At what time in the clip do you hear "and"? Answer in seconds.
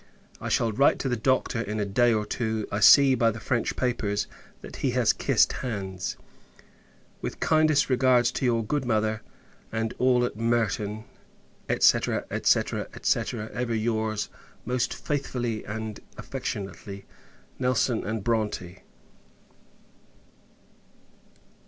9.71-9.93, 15.65-15.99